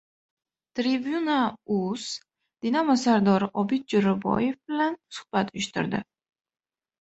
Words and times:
Tribuna.uz 0.77 2.05
«Dinamo» 2.67 2.95
sardori 3.03 3.51
Obid 3.65 3.85
Jo‘raboyev 3.95 4.57
bilan 4.71 4.97
suhbat 5.19 5.53
uyushtirdi. 5.55 6.03